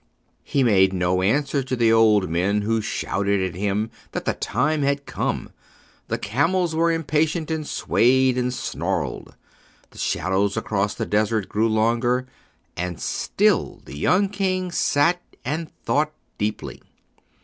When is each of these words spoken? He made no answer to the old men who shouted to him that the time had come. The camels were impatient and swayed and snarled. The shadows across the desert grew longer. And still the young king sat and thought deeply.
He 0.41 0.63
made 0.63 0.93
no 0.93 1.21
answer 1.21 1.61
to 1.61 1.75
the 1.75 1.93
old 1.93 2.27
men 2.27 2.63
who 2.63 2.81
shouted 2.81 3.53
to 3.53 3.59
him 3.59 3.91
that 4.13 4.25
the 4.25 4.33
time 4.33 4.81
had 4.81 5.05
come. 5.05 5.51
The 6.07 6.17
camels 6.17 6.73
were 6.73 6.91
impatient 6.91 7.51
and 7.51 7.67
swayed 7.67 8.35
and 8.35 8.51
snarled. 8.51 9.35
The 9.91 9.99
shadows 9.99 10.57
across 10.57 10.95
the 10.95 11.05
desert 11.05 11.47
grew 11.47 11.69
longer. 11.69 12.25
And 12.75 12.99
still 12.99 13.79
the 13.85 13.95
young 13.95 14.27
king 14.29 14.71
sat 14.71 15.21
and 15.45 15.69
thought 15.85 16.11
deeply. 16.39 16.81